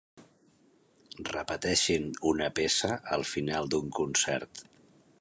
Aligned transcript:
Repeteixin 1.27 2.09
una 2.31 2.49
peça 2.61 2.93
al 3.19 3.29
final 3.35 3.73
d'un 3.75 3.97
concert. 4.03 4.69